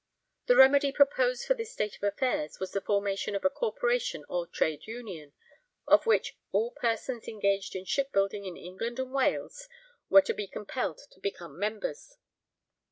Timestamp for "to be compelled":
10.23-11.01